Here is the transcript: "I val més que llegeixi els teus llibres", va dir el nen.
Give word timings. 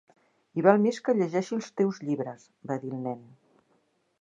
"I 0.59 0.63
val 0.67 0.79
més 0.85 0.99
que 1.09 1.15
llegeixi 1.17 1.53
els 1.57 1.67
teus 1.81 1.99
llibres", 2.07 2.49
va 2.73 2.79
dir 2.87 2.93
el 2.97 3.05
nen. 3.07 3.21